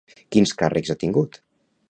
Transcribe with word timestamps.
Quins 0.35 0.53
càrrecs 0.61 0.95
ha 0.95 0.97
tingut? 1.05 1.39